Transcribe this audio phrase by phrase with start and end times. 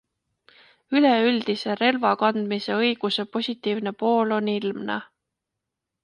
[0.99, 4.97] Üleüldise relvakandmise õiguse positiivne pool on ilmne.